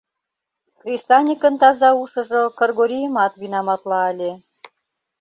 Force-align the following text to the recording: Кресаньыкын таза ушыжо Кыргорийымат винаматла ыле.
Кресаньыкын 0.81 1.53
таза 1.61 1.89
ушыжо 2.01 2.41
Кыргорийымат 2.57 3.33
винаматла 3.41 3.99
ыле. 4.11 4.31